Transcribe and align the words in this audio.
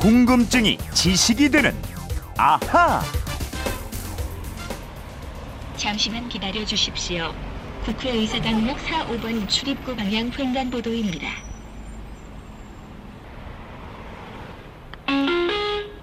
궁금증이 0.00 0.78
지식이 0.94 1.50
되는 1.50 1.76
아하. 2.38 3.02
잠시만 5.76 6.26
기다려 6.30 6.64
주십시오. 6.64 7.34
국회의사당목 7.84 8.78
4, 8.80 9.06
5번 9.08 9.46
출입구 9.46 9.94
방향 9.94 10.30
횡단보도입니다. 10.30 11.28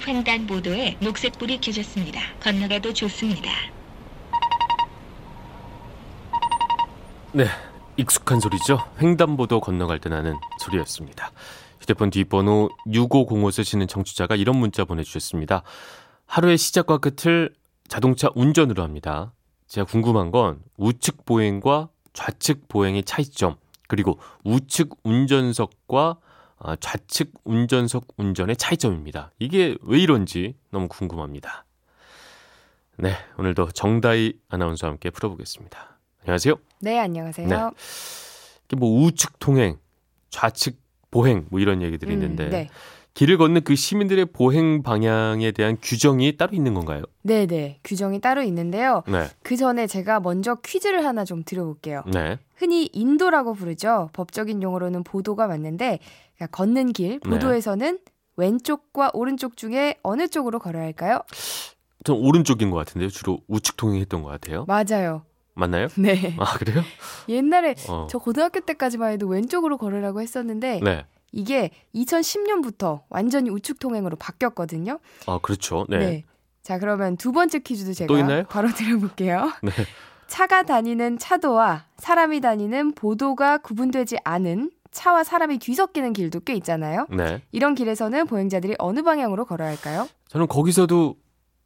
횡단보도에 0.07 0.98
녹색불이 1.00 1.60
켜졌습니다. 1.60 2.21
건너가도 2.39 2.93
좋습니다. 2.93 3.50
네, 7.34 7.48
익숙한 7.98 8.39
소리죠. 8.39 8.79
횡단보도 9.02 9.60
건너갈 9.60 10.00
때 10.00 10.10
나는 10.10 10.36
소리였습니다. 10.60 11.32
휴대폰 11.82 12.10
뒷번호 12.10 12.70
6505 12.86 13.52
쓰시는 13.52 13.88
청취자가 13.88 14.36
이런 14.36 14.58
문자 14.58 14.86
보내주셨습니다. 14.86 15.64
하루의 16.26 16.58
시작과 16.58 16.98
끝을 16.98 17.54
자동차 17.88 18.30
운전으로 18.36 18.84
합니다. 18.84 19.34
제가 19.68 19.86
궁금한 19.86 20.32
건 20.32 20.62
우측 20.78 21.26
보행과 21.26 21.90
좌측 22.14 22.68
보행의 22.68 23.04
차이점, 23.04 23.56
그리고 23.88 24.20
우측 24.44 24.90
운전석과 25.04 26.18
아, 26.60 26.76
좌측 26.78 27.34
운전석 27.44 28.08
운전의 28.18 28.56
차이점입니다. 28.56 29.32
이게 29.39 29.78
왜 29.84 30.00
이런지 30.00 30.56
너무 30.72 30.88
궁금합니다. 30.88 31.66
네, 32.98 33.14
오늘도 33.38 33.72
정다희 33.72 34.39
아나운서와 34.50 34.92
함께 34.92 35.12
풀어보겠습니다. 35.12 36.00
안녕하세요. 36.22 36.56
네, 36.81 36.98
안녕하세요. 37.00 37.48
네. 37.48 38.75
뭐 38.75 39.03
우측 39.03 39.38
통행, 39.39 39.78
좌측 40.31 40.86
보행 41.11 41.45
뭐 41.50 41.59
이런 41.59 41.81
얘기들이 41.81 42.14
있는데 42.14 42.45
음, 42.45 42.50
네. 42.50 42.70
길을 43.14 43.38
걷는 43.39 43.63
그 43.63 43.75
시민들의 43.75 44.27
보행 44.27 44.83
방향에 44.83 45.52
대한 45.52 45.77
규정이 45.81 46.38
따로 46.38 46.53
있는 46.53 46.75
건가요? 46.75 47.02
네, 47.23 47.47
네. 47.47 47.80
규정이 47.83 48.22
따로 48.22 48.44
있는데요. 48.44 49.02
네. 49.08 49.25
그 49.41 49.58
전에 49.58 49.88
제가 49.88 50.19
먼저 50.19 50.53
퀴즈를 50.55 51.03
하나 51.03 51.25
좀 51.25 51.44
드려볼게요. 51.44 52.03
네. 52.13 52.38
흔히 52.55 52.89
인도라고 52.94 53.55
부르죠. 53.55 54.09
법적인 54.13 54.61
용어로는 54.61 55.03
보도가 55.03 55.47
맞는데 55.47 55.97
그러니까 56.35 56.55
걷는 56.55 56.94
길, 56.94 57.19
네. 57.19 57.30
보도에서는 57.30 57.97
왼쪽과 58.35 59.11
오른쪽 59.16 59.58
중에 59.58 59.95
어느 60.03 60.28
쪽으로 60.28 60.59
걸어야 60.59 60.83
할까요? 60.83 61.22
전 62.03 62.17
오른쪽인 62.17 62.69
것 62.69 62.78
같은데요. 62.78 63.09
주로 63.09 63.39
우측 63.47 63.78
통행했던 63.78 64.22
것 64.22 64.30
같아요. 64.30 64.66
맞아요. 64.67 65.23
맞나요? 65.58 65.88
네. 65.97 66.36
아 66.38 66.58
그래요? 66.58 66.83
옛날에 67.27 67.75
어. 67.89 68.08
저 68.09 68.17
고등학교 68.17 68.59
때까지만 68.59 69.11
해도 69.13 69.27
왼쪽으로 69.27 69.77
걸으라고 69.77 70.22
했었는데 70.22 70.81
네. 70.83 71.05
이게 71.31 71.72
2010년부터 71.94 73.02
완전히 73.09 73.50
우측 73.50 73.80
통행으로 73.80 74.16
바뀌었거든요. 74.16 75.00
아 75.25 75.39
그렇죠. 75.41 75.85
네. 75.89 76.23
자, 76.67 76.80
그러면 76.80 77.16
두 77.16 77.31
번째 77.31 77.59
퀴즈도 77.59 77.94
제가? 77.94 78.44
바로 78.50 78.67
드려볼게요. 78.67 79.52
네. 79.63 79.72
차가 80.28 80.63
다니는 80.63 81.17
차도와 81.17 81.85
사람이 81.97 82.41
다니는 82.41 82.91
보도가 82.91 83.59
구분되지 83.59 84.17
않은 84.25 84.72
차와 84.91 85.23
사람이 85.23 85.59
뒤섞이는 85.59 86.11
길도 86.11 86.41
꽤 86.41 86.53
있잖아요. 86.55 87.08
네. 87.09 87.41
이런 87.53 87.73
길에서는 87.73 88.28
보행자들이 88.28 88.75
어느 88.80 89.02
방향으로 89.02 89.45
걸어야 89.45 89.69
할까요? 89.69 90.09
저는 90.28 90.47
거기서도 90.47 91.16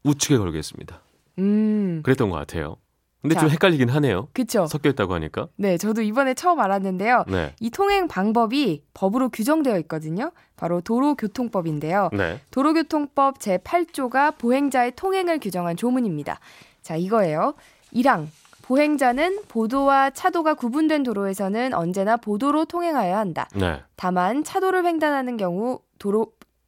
우측에 0.04 0.38
걸겠습니다. 0.38 1.02
음, 1.40 2.02
그랬던 2.04 2.30
것 2.30 2.36
같아요. 2.38 2.78
근데 3.22 3.36
자. 3.36 3.42
좀 3.42 3.50
헷갈리긴 3.50 3.90
하네요. 3.90 4.28
그쵸. 4.34 4.66
섞여 4.66 4.90
있다고 4.90 5.14
하니까. 5.14 5.48
네, 5.56 5.78
저도 5.78 6.02
이번에 6.02 6.34
처음 6.34 6.60
알았는데요. 6.60 7.26
네. 7.28 7.54
이 7.60 7.70
통행 7.70 8.08
방법이 8.08 8.84
법으로 8.94 9.30
규정되어 9.30 9.78
있거든요. 9.80 10.32
바로 10.56 10.82
도로교통법인데요. 10.82 12.10
네. 12.14 12.40
도로교통법 12.50 13.40
제8조가 13.40 14.38
보행자의 14.38 14.94
통행을 14.96 15.40
규정한 15.40 15.78
조문입니다. 15.78 16.40
자, 16.82 16.96
이거예요. 16.96 17.54
1항. 17.94 18.28
보행자는 18.64 19.42
보도와 19.50 20.12
차도가 20.12 20.54
구분된 20.54 21.04
도로에서는 21.04 21.74
언제나 21.74 22.16
보도로 22.16 22.66
통행하여야 22.66 23.18
한다. 23.18 23.48
네. 23.54 23.82
다만 23.98 24.44
차도를 24.44 24.86
횡단하는 24.86 25.36
경우 25.38 25.80
도로 26.00 26.28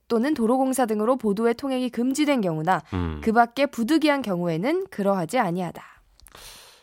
또는 0.09 0.33
도로공사 0.33 0.85
등으로 0.85 1.15
보도의 1.15 1.53
통행이 1.55 1.89
금지된 1.89 2.41
경우나 2.41 2.83
음. 2.93 3.21
그 3.23 3.31
밖에 3.31 3.65
부득이한 3.65 4.21
경우에는 4.21 4.87
그러하지 4.91 5.39
아니하다. 5.39 5.92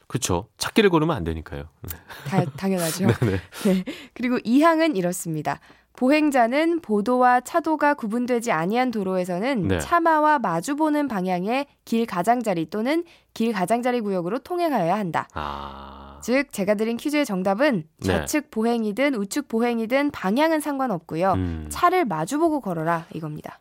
그렇죠. 0.06 0.48
찾기를 0.58 0.90
걸으면 0.90 1.16
안 1.16 1.22
되니까요. 1.22 1.68
네. 1.82 1.98
다, 2.26 2.44
당연하죠. 2.56 3.06
네. 3.22 3.38
네. 3.64 3.84
그리고 4.12 4.38
2항은 4.38 4.96
이렇습니다. 4.96 5.60
보행자는 5.94 6.80
보도와 6.80 7.40
차도가 7.40 7.94
구분되지 7.94 8.52
아니한 8.52 8.90
도로에서는 8.90 9.68
네. 9.68 9.78
차마와 9.78 10.38
마주보는 10.38 11.08
방향의 11.08 11.66
길 11.84 12.06
가장자리 12.06 12.70
또는 12.70 13.04
길 13.34 13.52
가장자리 13.52 14.00
구역으로 14.00 14.38
통행하여야 14.38 14.96
한다. 14.96 15.28
아. 15.34 16.18
즉 16.22 16.52
제가 16.52 16.74
드린 16.74 16.96
퀴즈의 16.96 17.24
정답은 17.24 17.84
네. 17.98 18.06
좌측 18.06 18.50
보행이든 18.50 19.14
우측 19.14 19.48
보행이든 19.48 20.10
방향은 20.10 20.60
상관없고요. 20.60 21.32
음. 21.34 21.66
차를 21.68 22.04
마주보고 22.04 22.60
걸어라 22.60 23.06
이겁니다. 23.14 23.60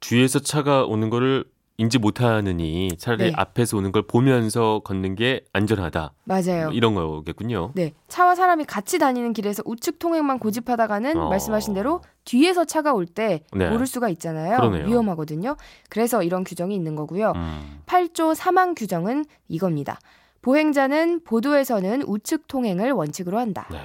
뒤에서 0.00 0.38
차가 0.38 0.84
오는 0.84 1.10
거를 1.10 1.44
인지 1.80 1.98
못하느니 1.98 2.88
차라리 2.98 3.26
네. 3.26 3.32
앞에서 3.36 3.76
오는 3.76 3.92
걸 3.92 4.02
보면서 4.02 4.80
걷는 4.84 5.14
게 5.14 5.44
안전하다. 5.52 6.12
맞아요. 6.24 6.64
뭐 6.64 6.72
이런 6.72 6.96
거겠군요. 6.96 7.70
네, 7.74 7.92
차와 8.08 8.34
사람이 8.34 8.64
같이 8.64 8.98
다니는 8.98 9.32
길에서 9.32 9.62
우측 9.64 10.00
통행만 10.00 10.40
고집하다가는 10.40 11.16
어. 11.16 11.28
말씀하신 11.28 11.74
대로 11.74 12.02
뒤에서 12.24 12.64
차가 12.64 12.92
올때 12.92 13.44
네. 13.52 13.70
모를 13.70 13.86
수가 13.86 14.08
있잖아요. 14.08 14.56
그러네요. 14.56 14.86
위험하거든요. 14.88 15.56
그래서 15.88 16.24
이런 16.24 16.42
규정이 16.42 16.74
있는 16.74 16.96
거고요. 16.96 17.32
음. 17.36 17.80
8조 17.86 18.34
3항 18.34 18.74
규정은 18.76 19.24
이겁니다. 19.46 20.00
보행자는 20.42 21.22
보도에서는 21.22 22.02
우측 22.02 22.48
통행을 22.48 22.90
원칙으로 22.90 23.38
한다. 23.38 23.68
네. 23.70 23.78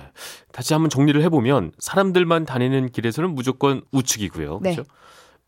다시 0.51 0.73
한번 0.73 0.89
정리를 0.89 1.21
해보면 1.21 1.73
사람들만 1.77 2.45
다니는 2.45 2.89
길에서는 2.89 3.35
무조건 3.35 3.83
우측이고요. 3.91 4.59
네. 4.63 4.73
그렇죠? 4.73 4.89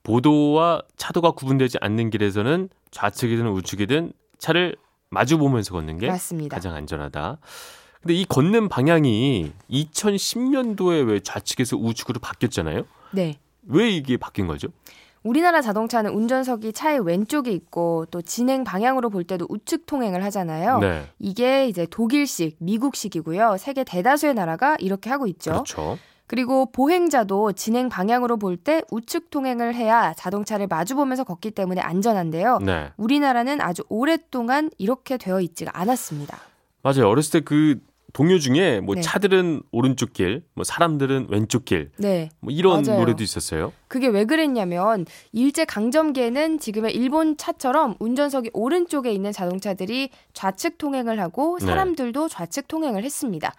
보도와 0.05 0.81
차도가 0.95 1.31
구분되지 1.31 1.79
않는 1.81 2.11
길에서는 2.11 2.69
좌측이든 2.91 3.47
우측이든 3.47 4.13
차를 4.37 4.75
마주 5.09 5.37
보면서 5.37 5.73
걷는 5.73 5.97
게 5.97 6.07
맞습니다. 6.07 6.55
가장 6.55 6.73
안전하다. 6.75 7.37
근데 8.01 8.13
이 8.13 8.25
걷는 8.25 8.69
방향이 8.69 9.51
2010년도에 9.69 11.07
왜 11.07 11.19
좌측에서 11.19 11.77
우측으로 11.77 12.19
바뀌었잖아요. 12.19 12.85
네. 13.11 13.39
왜 13.67 13.89
이게 13.89 14.15
바뀐 14.17 14.45
거죠? 14.45 14.67
우리나라 15.23 15.59
자동차는 15.59 16.11
운전석이 16.11 16.73
차의 16.73 17.03
왼쪽에 17.03 17.51
있고 17.51 18.05
또 18.11 18.21
진행 18.21 18.63
방향으로 18.63 19.09
볼 19.09 19.23
때도 19.23 19.47
우측 19.49 19.87
통행을 19.87 20.23
하잖아요. 20.25 20.77
네. 20.79 21.09
이게 21.17 21.67
이제 21.67 21.87
독일식, 21.89 22.57
미국식이고요. 22.59 23.57
세계 23.57 23.83
대다수의 23.83 24.35
나라가 24.35 24.75
이렇게 24.79 25.09
하고 25.09 25.25
있죠. 25.25 25.51
그렇죠. 25.51 25.97
그리고 26.27 26.71
보행자도 26.71 27.51
진행 27.53 27.89
방향으로 27.89 28.37
볼 28.37 28.57
때 28.57 28.81
우측 28.89 29.29
통행을 29.29 29.75
해야 29.75 30.13
자동차를 30.13 30.67
마주 30.67 30.95
보면서 30.95 31.23
걷기 31.23 31.51
때문에 31.51 31.81
안전한데요. 31.81 32.59
네. 32.59 32.91
우리나라는 32.97 33.61
아주 33.61 33.83
오랫동안 33.89 34.71
이렇게 34.77 35.17
되어 35.17 35.39
있지가 35.41 35.77
않았습니다. 35.77 36.39
맞아요. 36.81 37.09
어렸을 37.09 37.41
때그 37.41 37.79
동요 38.13 38.39
중에 38.39 38.79
뭐 38.79 38.95
네. 38.95 39.01
차들은 39.01 39.61
오른쪽 39.73 40.13
길, 40.13 40.43
뭐 40.53 40.63
사람들은 40.63 41.27
왼쪽 41.29 41.65
길, 41.65 41.91
네. 41.97 42.29
뭐 42.39 42.51
이런 42.53 42.83
맞아요. 42.83 43.01
노래도 43.01 43.21
있었어요. 43.23 43.73
그게 43.89 44.07
왜 44.07 44.23
그랬냐면 44.23 45.05
일제 45.33 45.65
강점기에는 45.65 46.59
지금의 46.59 46.95
일본 46.95 47.35
차처럼 47.35 47.95
운전석이 47.99 48.51
오른쪽에 48.53 49.11
있는 49.11 49.33
자동차들이 49.33 50.11
좌측 50.33 50.77
통행을 50.77 51.19
하고 51.19 51.57
네. 51.59 51.65
사람들도 51.65 52.29
좌측 52.29 52.69
통행을 52.69 53.03
했습니다. 53.03 53.53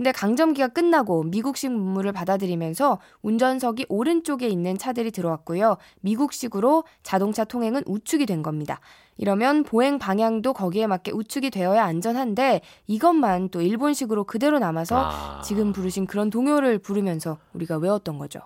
근데 0.00 0.12
강점기가 0.12 0.68
끝나고 0.68 1.24
미국식 1.24 1.70
문물을 1.70 2.10
받아들이면서 2.12 3.00
운전석이 3.20 3.84
오른쪽에 3.90 4.48
있는 4.48 4.78
차들이 4.78 5.10
들어왔고요. 5.10 5.76
미국식으로 6.00 6.84
자동차 7.02 7.44
통행은 7.44 7.82
우측이 7.84 8.24
된 8.24 8.42
겁니다. 8.42 8.80
이러면 9.18 9.62
보행 9.62 9.98
방향도 9.98 10.54
거기에 10.54 10.86
맞게 10.86 11.10
우측이 11.10 11.50
되어야 11.50 11.84
안전한데 11.84 12.62
이것만 12.86 13.50
또 13.50 13.60
일본식으로 13.60 14.24
그대로 14.24 14.58
남아서 14.58 14.96
아. 14.96 15.42
지금 15.42 15.70
부르신 15.70 16.06
그런 16.06 16.30
동요를 16.30 16.78
부르면서 16.78 17.36
우리가 17.52 17.76
외웠던 17.76 18.16
거죠. 18.16 18.40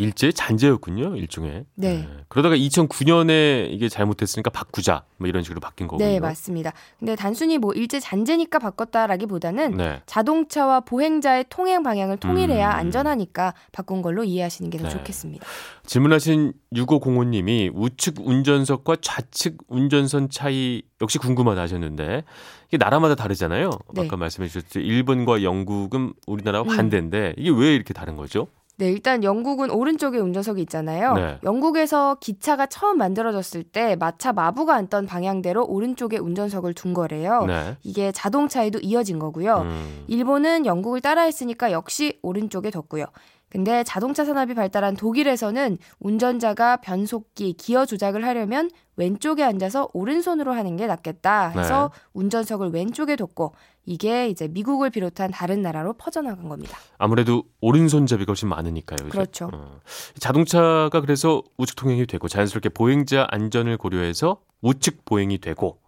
일제 0.00 0.32
잔재였군요, 0.32 1.16
일종의. 1.16 1.66
네. 1.74 2.08
그러다가 2.28 2.56
2009년에 2.56 3.70
이게 3.70 3.88
잘못했으니까 3.88 4.48
바꾸자, 4.48 5.04
뭐 5.18 5.28
이런 5.28 5.42
식으로 5.42 5.60
바뀐 5.60 5.86
거군요. 5.86 6.08
네, 6.08 6.18
맞습니다. 6.20 6.72
근데 6.98 7.14
단순히 7.16 7.58
뭐 7.58 7.74
일제 7.74 8.00
잔재니까 8.00 8.58
바꿨다라기보다는 8.58 9.76
네. 9.76 10.00
자동차와 10.06 10.80
보행자의 10.80 11.44
통행 11.50 11.82
방향을 11.82 12.16
통일해야 12.16 12.70
음. 12.70 12.78
안전하니까 12.78 13.52
바꾼 13.72 14.00
걸로 14.00 14.24
이해하시는 14.24 14.70
게더 14.70 14.84
네. 14.84 14.90
좋겠습니다. 14.90 15.46
질문하신 15.84 16.54
6505님이 16.74 17.70
우측 17.74 18.20
운전석과 18.20 18.96
좌측 19.02 19.58
운전선 19.68 20.30
차이 20.30 20.82
역시 21.02 21.18
궁금하다 21.18 21.60
하셨는데 21.60 22.24
이게 22.68 22.76
나라마다 22.78 23.16
다르잖아요. 23.16 23.70
네. 23.94 24.06
아까 24.06 24.16
말씀해 24.16 24.48
주셨듯이 24.48 24.80
일본과 24.80 25.42
영국은 25.42 26.14
우리나라와 26.26 26.64
음. 26.64 26.76
반대인데 26.76 27.34
이게 27.36 27.50
왜 27.50 27.74
이렇게 27.74 27.92
다른 27.92 28.16
거죠? 28.16 28.46
네, 28.80 28.90
일단 28.90 29.22
영국은 29.22 29.70
오른쪽에 29.70 30.16
운전석이 30.16 30.62
있잖아요. 30.62 31.12
네. 31.12 31.38
영국에서 31.44 32.16
기차가 32.18 32.64
처음 32.64 32.96
만들어졌을 32.96 33.62
때 33.62 33.94
마차 33.94 34.32
마부가 34.32 34.74
앉던 34.74 35.04
방향대로 35.04 35.66
오른쪽에 35.66 36.16
운전석을 36.16 36.72
둔 36.72 36.94
거래요. 36.94 37.44
네. 37.46 37.76
이게 37.82 38.10
자동차에도 38.10 38.78
이어진 38.78 39.18
거고요. 39.18 39.58
음. 39.66 40.04
일본은 40.08 40.64
영국을 40.64 41.02
따라했으니까 41.02 41.72
역시 41.72 42.18
오른쪽에 42.22 42.70
뒀고요. 42.70 43.04
근데 43.50 43.82
자동차 43.82 44.24
산업이 44.24 44.54
발달한 44.54 44.96
독일에서는 44.96 45.76
운전자가 45.98 46.78
변속기, 46.78 47.54
기어 47.54 47.84
조작을 47.84 48.24
하려면 48.24 48.70
왼쪽에 48.96 49.42
앉아서 49.42 49.90
오른손으로 49.92 50.52
하는 50.52 50.76
게 50.76 50.86
낫겠다 50.86 51.48
해서 51.48 51.90
네. 51.92 52.00
운전석을 52.14 52.70
왼쪽에 52.70 53.16
뒀고 53.16 53.54
이게 53.84 54.28
이제 54.28 54.46
미국을 54.46 54.90
비롯한 54.90 55.32
다른 55.32 55.62
나라로 55.62 55.94
퍼져나간 55.94 56.48
겁니다. 56.48 56.78
아무래도 56.96 57.42
오른손잡이가 57.60 58.30
훨씬 58.30 58.48
많으니까요. 58.48 58.98
그죠? 58.98 59.10
그렇죠. 59.10 59.50
어. 59.52 59.80
자동차가 60.18 61.00
그래서 61.00 61.42
우측 61.56 61.76
통행이 61.76 62.06
되고 62.06 62.28
자연스럽게 62.28 62.68
보행자 62.68 63.26
안전을 63.30 63.78
고려해서 63.78 64.42
우측 64.60 65.04
보행이 65.04 65.38
되고 65.38 65.80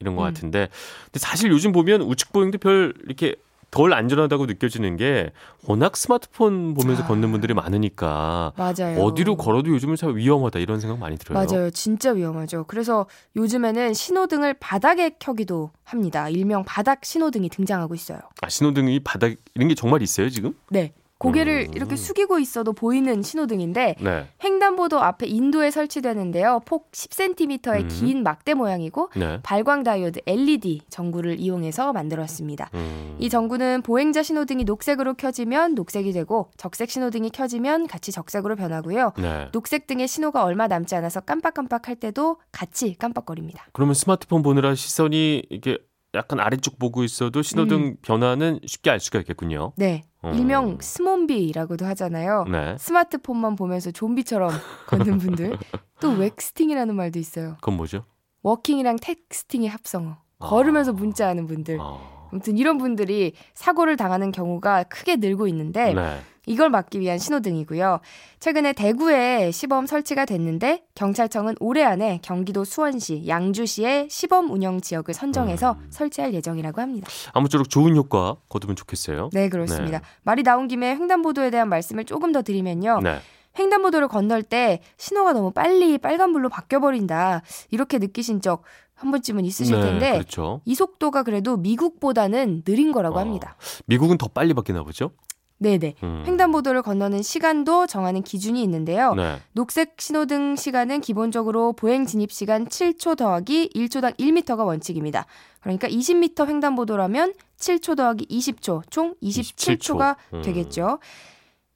이런 0.00 0.16
것 0.16 0.22
음. 0.22 0.26
같은데 0.26 0.68
근데 1.06 1.18
사실 1.18 1.50
요즘 1.50 1.72
보면 1.72 2.02
우측 2.02 2.32
보행도 2.32 2.58
별 2.58 2.92
이렇게 3.06 3.36
덜 3.70 3.92
안전하다고 3.92 4.46
느껴지는 4.46 4.96
게 4.96 5.32
워낙 5.66 5.96
스마트폰 5.96 6.74
보면서 6.74 7.02
아. 7.02 7.06
걷는 7.06 7.30
분들이 7.32 7.52
많으니까 7.54 8.52
맞아요. 8.56 9.00
어디로 9.00 9.36
걸어도 9.36 9.70
요즘은 9.70 9.96
참 9.96 10.16
위험하다 10.16 10.60
이런 10.60 10.80
생각 10.80 10.98
많이 10.98 11.16
들어요. 11.18 11.44
맞아요. 11.44 11.70
진짜 11.70 12.12
위험하죠. 12.12 12.64
그래서 12.68 13.06
요즘에는 13.36 13.92
신호등을 13.94 14.54
바닥에 14.54 15.16
켜기도 15.18 15.70
합니다. 15.84 16.28
일명 16.28 16.64
바닥 16.64 17.04
신호등이 17.04 17.48
등장하고 17.48 17.94
있어요. 17.94 18.20
아 18.40 18.48
신호등이 18.48 19.00
바닥 19.00 19.34
이런 19.54 19.68
게 19.68 19.74
정말 19.74 20.02
있어요 20.02 20.30
지금? 20.30 20.54
네. 20.70 20.92
고개를 21.18 21.68
음. 21.68 21.74
이렇게 21.74 21.96
숙이고 21.96 22.38
있어도 22.38 22.72
보이는 22.72 23.22
신호등인데 23.22 23.96
네. 24.00 24.28
횡단보도 24.44 25.00
앞에 25.00 25.26
인도에 25.26 25.70
설치되는데요. 25.70 26.60
폭 26.66 26.90
10cm의 26.92 27.82
음. 27.82 27.88
긴 27.88 28.22
막대 28.22 28.54
모양이고 28.54 29.10
네. 29.16 29.40
발광 29.42 29.82
다이오드 29.82 30.20
LED 30.26 30.82
전구를 30.90 31.40
이용해서 31.40 31.92
만들었습니다. 31.92 32.70
음. 32.74 33.16
이 33.18 33.30
전구는 33.30 33.82
보행자 33.82 34.22
신호등이 34.22 34.64
녹색으로 34.64 35.14
켜지면 35.14 35.74
녹색이 35.74 36.12
되고 36.12 36.50
적색 36.56 36.90
신호등이 36.90 37.30
켜지면 37.30 37.86
같이 37.86 38.12
적색으로 38.12 38.56
변하고요. 38.56 39.12
네. 39.18 39.48
녹색 39.52 39.86
등의 39.86 40.08
신호가 40.08 40.44
얼마 40.44 40.66
남지 40.66 40.94
않아서 40.96 41.20
깜빡깜빡할 41.20 41.96
때도 41.96 42.38
같이 42.52 42.94
깜빡거립니다. 42.98 43.66
그러면 43.72 43.94
스마트폰 43.94 44.42
보느라 44.42 44.74
시선이 44.74 45.44
이게 45.48 45.78
약간 46.16 46.40
아래쪽 46.40 46.78
보고 46.78 47.04
있어도 47.04 47.42
신호등 47.42 47.96
변화는 48.02 48.60
쉽게 48.66 48.90
알 48.90 49.00
수가 49.00 49.20
있겠군요. 49.20 49.72
네. 49.76 50.02
어. 50.22 50.32
일명 50.32 50.78
스몸비라고도 50.80 51.86
하잖아요. 51.86 52.44
네. 52.50 52.76
스마트폰만 52.78 53.56
보면서 53.56 53.90
좀비처럼 53.90 54.50
걷는 54.88 55.18
분들. 55.18 55.56
또 56.00 56.10
wexting이라는 56.10 56.94
말도 56.94 57.18
있어요. 57.18 57.54
그건 57.60 57.76
뭐죠? 57.76 58.04
walking이랑 58.42 58.96
texting의 59.00 59.68
합성어. 59.68 60.16
아. 60.38 60.46
걸으면서 60.48 60.92
문자하는 60.92 61.46
분들. 61.46 61.78
아. 61.80 61.98
아무튼 62.32 62.56
이런 62.58 62.78
분들이 62.78 63.32
사고를 63.54 63.96
당하는 63.96 64.32
경우가 64.32 64.84
크게 64.84 65.16
늘고 65.16 65.46
있는데 65.48 65.94
네. 65.94 66.20
이걸 66.46 66.70
막기 66.70 67.00
위한 67.00 67.18
신호등이고요. 67.18 68.00
최근에 68.38 68.72
대구에 68.72 69.50
시범 69.50 69.86
설치가 69.86 70.24
됐는데 70.24 70.84
경찰청은 70.94 71.56
올해 71.60 71.82
안에 71.82 72.20
경기도 72.22 72.64
수원시, 72.64 73.24
양주시의 73.26 74.08
시범 74.08 74.50
운영 74.50 74.80
지역을 74.80 75.12
선정해서 75.12 75.72
음. 75.72 75.86
설치할 75.90 76.32
예정이라고 76.34 76.80
합니다. 76.80 77.08
아무쪼록 77.32 77.68
좋은 77.68 77.94
효과 77.96 78.36
거두면 78.48 78.76
좋겠어요. 78.76 79.30
네, 79.32 79.48
그렇습니다. 79.48 79.98
네. 79.98 80.04
말이 80.22 80.42
나온 80.42 80.68
김에 80.68 80.90
횡단보도에 80.94 81.50
대한 81.50 81.68
말씀을 81.68 82.04
조금 82.04 82.32
더 82.32 82.42
드리면요. 82.42 83.00
네. 83.02 83.18
횡단보도를 83.58 84.08
건널 84.08 84.42
때 84.42 84.80
신호가 84.98 85.32
너무 85.32 85.50
빨리 85.50 85.98
빨간불로 85.98 86.48
바뀌어버린다. 86.48 87.42
이렇게 87.70 87.98
느끼신 87.98 88.40
적한 88.40 89.10
번쯤은 89.10 89.44
있으실 89.44 89.80
네, 89.80 89.82
텐데 89.82 90.12
그렇죠. 90.12 90.60
이 90.64 90.74
속도가 90.74 91.22
그래도 91.22 91.56
미국보다는 91.56 92.62
느린 92.64 92.92
거라고 92.92 93.16
어. 93.16 93.20
합니다. 93.20 93.56
미국은 93.86 94.18
더 94.18 94.28
빨리 94.28 94.54
바뀌나 94.54 94.82
보죠? 94.82 95.10
네네. 95.58 95.94
음. 96.02 96.24
횡단보도를 96.26 96.82
건너는 96.82 97.22
시간도 97.22 97.86
정하는 97.86 98.22
기준이 98.22 98.62
있는데요. 98.62 99.14
네. 99.14 99.38
녹색 99.52 99.96
신호등 99.98 100.56
시간은 100.56 101.00
기본적으로 101.00 101.72
보행 101.72 102.04
진입 102.06 102.30
시간 102.30 102.66
7초 102.66 103.16
더하기 103.16 103.70
1초당 103.74 104.16
1m가 104.18 104.66
원칙입니다. 104.66 105.26
그러니까 105.60 105.88
20m 105.88 106.46
횡단보도라면 106.46 107.34
7초 107.58 107.96
더하기 107.96 108.26
20초, 108.26 108.82
총 108.90 109.14
27초가 109.22 110.16
27초. 110.16 110.34
음. 110.34 110.42
되겠죠. 110.42 110.98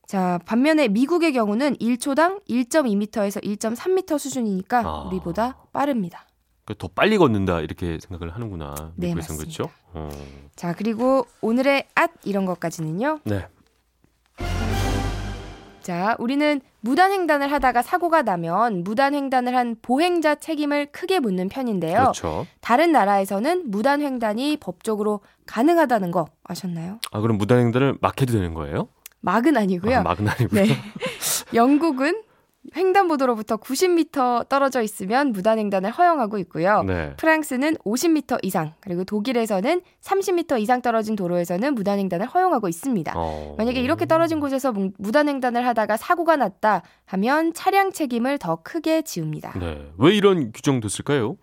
자, 0.07 0.41
반면에 0.45 0.89
미국의 0.89 1.33
경우는 1.33 1.77
1초당 1.77 2.45
1.2m에서 2.49 3.43
1.3m 3.43 4.19
수준이니까 4.19 4.81
아. 4.85 5.05
우리보다 5.07 5.57
빠릅니다. 5.73 6.27
그러니까 6.65 6.87
더 6.87 6.93
빨리 6.95 7.17
걷는다 7.17 7.61
이렇게 7.61 7.99
생각을 8.01 8.35
하는구나. 8.35 8.93
네, 8.97 9.09
미국에서는 9.09 9.39
맞습니다. 9.39 9.45
그렇죠? 9.45 9.71
어. 9.95 10.09
자, 10.57 10.75
그리고 10.75 11.27
오늘의 11.41 11.87
앗 11.95 12.11
이런 12.25 12.45
것까지는요. 12.45 13.21
네. 13.25 13.47
자, 15.91 16.15
우리는 16.21 16.61
무단 16.83 17.11
횡단을 17.11 17.51
하다가 17.51 17.83
사고가 17.83 18.23
나면 18.23 18.85
무단 18.85 19.13
횡단을 19.13 19.57
한 19.57 19.75
보행자 19.83 20.37
책임을 20.37 20.87
크게 20.93 21.19
묻는 21.19 21.49
편인데요. 21.49 21.99
그렇죠. 21.99 22.47
다른 22.61 22.93
나라에서는 22.93 23.73
무단 23.73 24.01
횡단이 24.01 24.59
법적으로 24.59 25.19
가능하다는 25.47 26.13
거 26.13 26.29
아셨나요? 26.45 27.01
아 27.11 27.21
그럼 27.21 27.39
무단횡단을 27.39 27.99
막해도 28.01 28.33
되는 28.33 28.55
거예요? 28.55 28.87
막은 29.21 29.57
아니고요. 29.57 29.97
아, 29.99 30.03
막은 30.03 30.29
아니고요. 30.29 30.63
네. 30.63 30.69
영국은 31.55 32.23
횡단보도로부터 32.77 33.57
90m 33.57 34.49
떨어져 34.49 34.83
있으면 34.83 35.33
무단 35.33 35.59
횡단을 35.59 35.91
허용하고 35.91 36.39
있고요. 36.39 36.83
네. 36.85 37.15
프랑스는 37.17 37.77
50m 37.79 38.39
이상, 38.43 38.75
그리고 38.81 39.05
독일에서는 39.05 39.81
30m 40.03 40.61
이상 40.61 40.83
떨어진 40.83 41.17
도로에서는 41.17 41.75
무단 41.75 41.99
횡단을 41.99 42.27
허용하고 42.27 42.69
있습니다. 42.69 43.13
어. 43.17 43.55
만약에 43.59 43.81
이렇게 43.81 44.07
떨어진 44.07 44.41
곳에서 44.41 44.73
무- 44.73 44.93
무단 44.99 45.29
횡단을 45.29 45.67
하다가 45.67 45.97
사고가 45.97 46.37
났다 46.37 46.83
하면 47.07 47.53
차량 47.55 47.93
책임을 47.93 48.39
더 48.39 48.57
크게 48.63 49.03
지웁니다. 49.03 49.59
네. 49.59 49.91
왜 49.99 50.15
이런 50.15 50.53
규정 50.53 50.81
뒀을까요? 50.81 51.37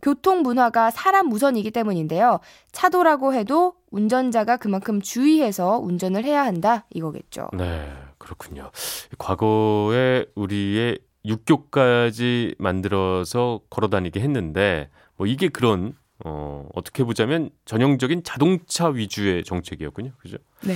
교통 0.00 0.42
문화가 0.42 0.90
사람 0.92 1.32
우선이기 1.32 1.72
때문인데요. 1.72 2.38
차도라고 2.70 3.34
해도 3.34 3.74
운전자가 3.90 4.56
그만큼 4.56 5.00
주의해서 5.00 5.78
운전을 5.78 6.22
해야 6.24 6.44
한다 6.44 6.84
이거겠죠. 6.90 7.48
네, 7.54 7.90
그렇군요. 8.18 8.70
과거에 9.18 10.26
우리의 10.34 10.98
육교까지 11.24 12.54
만들어서 12.58 13.60
걸어 13.70 13.88
다니게 13.88 14.20
했는데 14.20 14.90
뭐 15.16 15.26
이게 15.26 15.48
그런 15.48 15.94
어, 16.24 16.68
어떻게 16.74 17.04
보자면 17.04 17.50
전형적인 17.64 18.24
자동차 18.24 18.88
위주의 18.88 19.44
정책이었군요. 19.44 20.12
그죠? 20.18 20.38
네. 20.62 20.74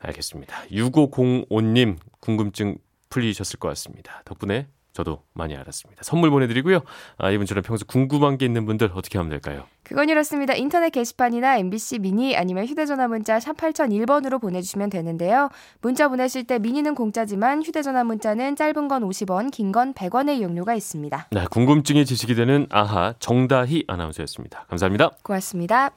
알겠습니다. 0.00 0.64
6505님 0.70 1.96
궁금증 2.20 2.76
풀리셨을 3.08 3.58
것 3.58 3.68
같습니다. 3.68 4.22
덕분에 4.24 4.66
저도 4.92 5.22
많이 5.32 5.56
알았습니다. 5.56 6.02
선물 6.04 6.30
보내드리고요. 6.30 6.80
아, 7.18 7.30
이분처럼 7.30 7.62
평소 7.62 7.84
궁금한 7.86 8.36
게 8.38 8.44
있는 8.44 8.66
분들 8.66 8.90
어떻게 8.94 9.18
하면 9.18 9.30
될까요? 9.30 9.64
그건 9.82 10.08
이렇습니다. 10.08 10.54
인터넷 10.54 10.90
게시판이나 10.90 11.56
MBC 11.56 11.98
미니 11.98 12.36
아니면 12.36 12.66
휴대전화 12.66 13.08
문자 13.08 13.40
샵 13.40 13.56
8001번으로 13.56 14.40
보내주시면 14.40 14.90
되는데요. 14.90 15.48
문자 15.80 16.08
보내실 16.08 16.44
때 16.44 16.58
미니는 16.58 16.94
공짜지만 16.94 17.62
휴대전화 17.62 18.04
문자는 18.04 18.54
짧은 18.56 18.88
건 18.88 19.02
50원, 19.08 19.50
긴 19.50 19.72
건 19.72 19.94
100원의 19.94 20.38
이용료가 20.38 20.74
있습니다. 20.74 21.28
네, 21.30 21.44
궁금증이 21.50 22.04
지식이 22.04 22.34
되는 22.34 22.66
아하 22.70 23.14
정다희 23.18 23.84
아나운서였습니다. 23.88 24.66
감사합니다. 24.68 25.10
고맙습니다. 25.22 25.90